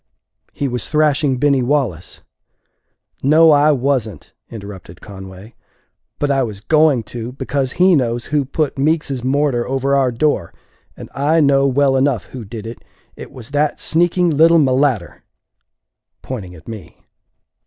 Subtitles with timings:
[0.51, 2.21] "He was thrashing Binny Wallace."
[3.21, 5.53] "No, I wasn't," interrupted Conway;
[6.17, 10.55] "but I was going to because he knows who put Meeks's mortar over our door.
[10.97, 12.83] And I know well enough who did it;
[13.15, 15.21] it was that sneaking little mulatter!"
[16.23, 17.05] pointing at me.